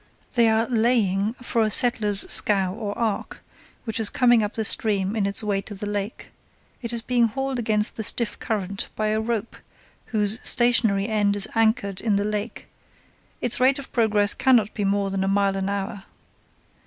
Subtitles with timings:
[0.33, 3.43] They are "laying" for a settler's scow or ark
[3.83, 6.31] which is coming up the stream on its way to the lake;
[6.81, 9.57] it is being hauled against the stiff current by a rope
[10.07, 12.67] whose stationary end is anchored in the lake;
[13.41, 16.05] its rate of progress cannot be more than a mile an hour.